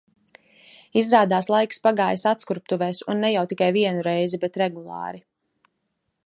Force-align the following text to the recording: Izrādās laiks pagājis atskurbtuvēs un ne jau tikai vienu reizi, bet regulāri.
Izrādās 1.01 1.49
laiks 1.55 1.81
pagājis 1.83 2.23
atskurbtuvēs 2.31 3.03
un 3.15 3.21
ne 3.25 3.31
jau 3.35 3.45
tikai 3.53 3.69
vienu 3.77 4.07
reizi, 4.09 4.41
bet 4.47 4.59
regulāri. 4.65 5.23